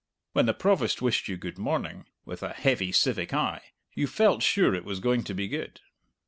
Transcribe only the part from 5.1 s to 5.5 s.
to be